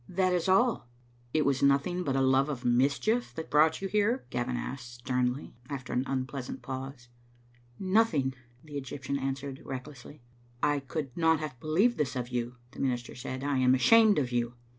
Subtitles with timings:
[0.09, 0.89] That is all.""
[1.31, 5.53] It was nothing but a love of mischief that brought you here?" Gavin asked, sternly,
[5.69, 7.09] after an unpleasant pause.
[7.77, 8.33] "Nothing,"
[8.63, 10.23] the Eg}^ptian answered, recklessly."
[10.73, 14.31] I could not have believed this of you," the minister said;" I am ashamed of
[14.31, 14.55] you."